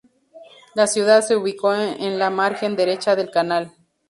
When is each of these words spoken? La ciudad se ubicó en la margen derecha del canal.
La 0.73 0.87
ciudad 0.87 1.21
se 1.21 1.35
ubicó 1.35 1.75
en 1.75 2.17
la 2.17 2.31
margen 2.31 2.75
derecha 2.75 3.15
del 3.15 3.29
canal. 3.29 3.71